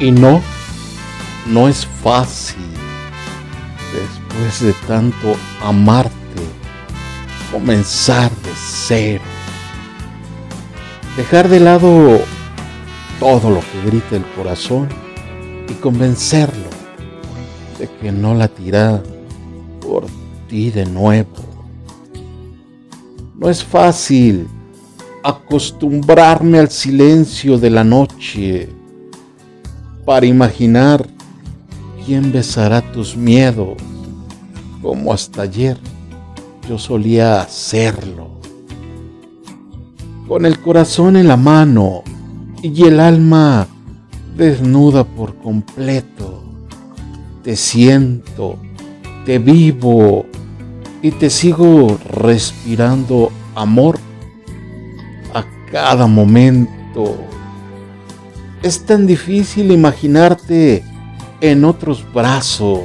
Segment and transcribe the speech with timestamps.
[0.00, 0.42] Y no,
[1.46, 2.56] no es fácil
[3.92, 6.12] después de tanto amarte,
[7.52, 9.22] comenzar de cero.
[11.16, 12.20] Dejar de lado
[13.20, 14.88] todo lo que grita el corazón
[15.68, 16.68] y convencerlo
[17.78, 19.02] de que no la tira
[19.80, 20.06] por
[20.48, 21.30] ti de nuevo.
[23.36, 24.48] No es fácil
[25.22, 28.68] acostumbrarme al silencio de la noche
[30.04, 31.06] para imaginar
[32.04, 33.76] quién besará tus miedos
[34.82, 35.78] como hasta ayer
[36.68, 38.28] yo solía hacerlo.
[40.28, 42.02] Con el corazón en la mano
[42.62, 43.66] y el alma
[44.36, 46.42] desnuda por completo,
[47.42, 48.56] te siento,
[49.26, 50.24] te vivo
[51.02, 53.98] y te sigo respirando amor
[55.34, 57.16] a cada momento.
[58.64, 60.82] Es tan difícil imaginarte
[61.42, 62.84] en otros brazos,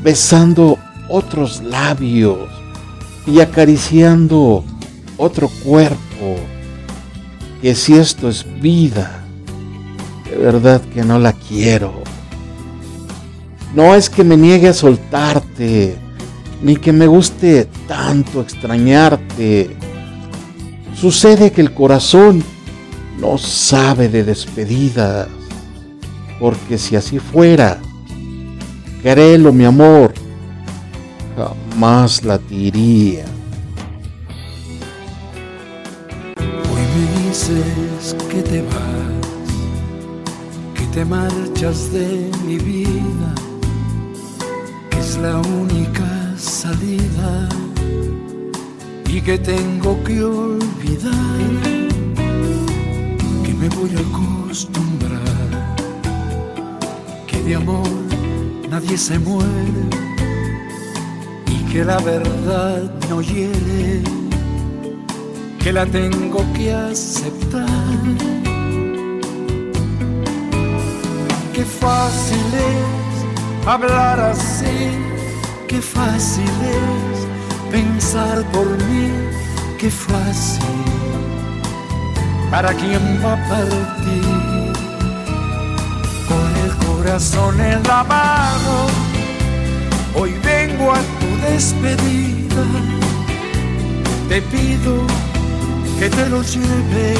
[0.00, 0.78] besando
[1.08, 2.48] otros labios
[3.26, 4.64] y acariciando
[5.16, 6.36] otro cuerpo,
[7.60, 9.24] que si esto es vida,
[10.30, 12.04] de verdad que no la quiero.
[13.74, 15.96] No es que me niegue a soltarte,
[16.62, 19.76] ni que me guste tanto extrañarte.
[20.94, 22.44] Sucede que el corazón
[23.22, 25.28] no sabe de despedidas,
[26.40, 27.78] porque si así fuera,
[29.00, 30.12] créelo mi amor,
[31.36, 33.24] jamás latiría.
[36.36, 39.28] Hoy me dices que te vas,
[40.74, 43.34] que te marchas de mi vida,
[44.90, 47.48] que es la única salida
[49.06, 51.91] y que tengo que olvidar,
[57.54, 57.88] amor
[58.70, 60.02] nadie se muere
[61.72, 64.02] que la verdad no hiere,
[65.58, 67.66] que la tengo que aceptar.
[71.54, 74.90] Qué fácil es hablar así,
[75.66, 79.10] qué fácil es pensar por mí,
[79.78, 80.76] qué fácil.
[82.50, 84.31] ¿Para quién va a partir?
[87.12, 88.86] Corazón en la mano,
[90.14, 90.98] hoy vengo a
[91.46, 92.64] despedida,
[94.30, 95.06] te pido
[95.98, 97.18] que te lo lleves.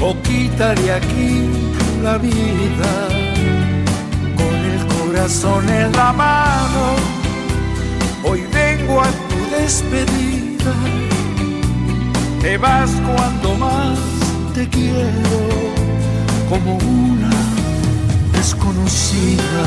[0.00, 1.48] O quitaré aquí
[2.02, 2.90] la vida.
[4.36, 6.84] Con el corazón en la mano.
[8.24, 10.74] Hoy vengo a tu despedida,
[12.42, 13.96] te vas cuando más
[14.54, 15.38] te quiero.
[16.48, 17.35] Como una
[18.46, 19.66] desconocida.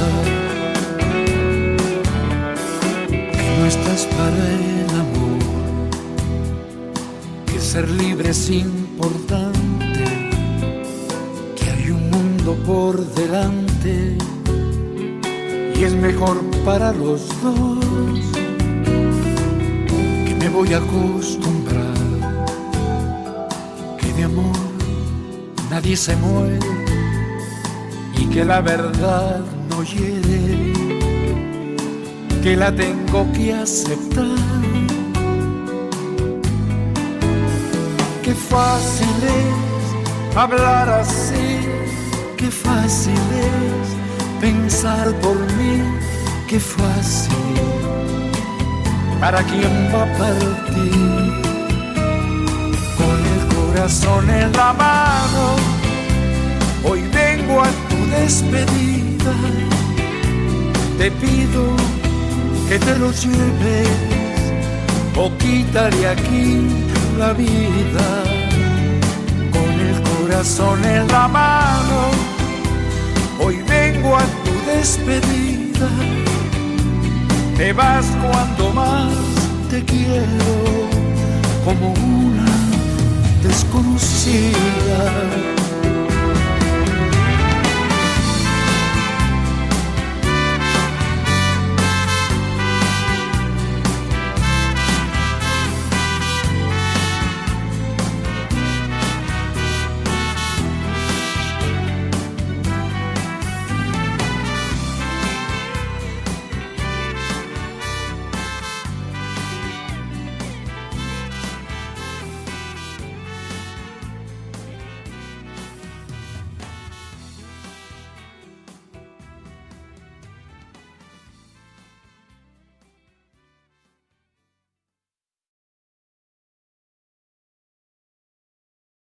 [3.68, 5.42] estás para el amor,
[7.46, 10.06] que ser libre es importante,
[11.58, 14.18] que hay un mundo por delante
[15.76, 17.86] y es mejor para los dos,
[20.26, 22.00] que me voy a acostumbrar,
[24.00, 24.58] que de amor
[25.70, 26.89] nadie se muere
[28.32, 30.74] que la verdad no hiere
[32.44, 34.26] que la tengo que aceptar.
[38.24, 41.60] Qué fácil es hablar así,
[42.38, 45.82] qué fácil es pensar por mí,
[46.48, 47.34] qué fácil.
[49.20, 50.94] ¿Para quién va a partir?
[53.00, 55.56] Con el corazón en la mano,
[56.86, 59.34] hoy vengo a despedida.
[60.98, 61.76] Te pido
[62.68, 63.90] que te lo lleves
[65.16, 66.68] o quitaré aquí
[67.18, 68.24] la vida
[69.52, 72.00] con el corazón en la mano.
[73.42, 75.90] Hoy vengo a tu despedida,
[77.58, 79.14] te vas cuando más
[79.70, 80.90] te quiero
[81.66, 82.46] como una
[83.44, 85.59] desconocida.